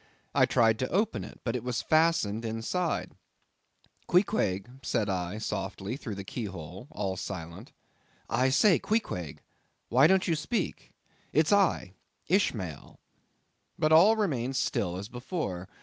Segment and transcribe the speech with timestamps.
[0.33, 3.11] I tried to open it, but it was fastened inside.
[4.07, 7.71] "Queequeg," said I softly through the key hole:—all silent.
[8.27, 9.43] "I say, Queequeg!
[9.89, 10.91] why don't you speak?
[11.33, 12.99] It's I—Ishmael."
[13.77, 15.69] But all remained still as before.